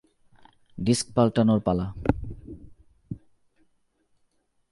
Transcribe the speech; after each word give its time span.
Disk 0.77 1.05
পাল্টানোর 1.15 1.59
পালা। 1.59 1.87